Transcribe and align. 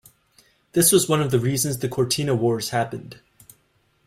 This 0.71 0.91
was 0.91 1.07
one 1.07 1.21
of 1.21 1.29
the 1.29 1.37
reasons 1.39 1.77
the 1.77 1.87
Cortina 1.87 2.33
Wars 2.33 2.69
happened. 2.69 3.19